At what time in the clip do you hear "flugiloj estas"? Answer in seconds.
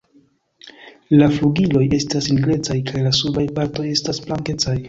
1.35-2.31